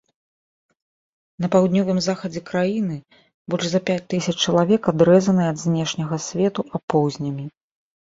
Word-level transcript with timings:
На 1.45 1.49
паўднёвым 1.55 1.99
захадзе 2.07 2.41
краіны 2.49 2.97
больш 3.53 3.65
за 3.75 3.83
пяць 3.93 4.01
тысяч 4.17 4.35
чалавек 4.49 4.81
адрэзаныя 4.95 5.47
ад 5.55 5.65
знешняга 5.69 6.23
свету 6.33 6.71
апоўзнямі. 6.83 7.45